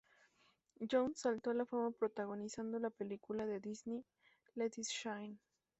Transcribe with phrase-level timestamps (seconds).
[0.83, 4.03] Jones saltó a la fama protagonizando la película de Disney,
[4.55, 5.37] "Let It Shine".